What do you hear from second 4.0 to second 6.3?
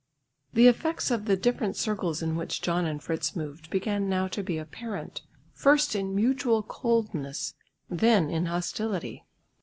now to be apparent, first in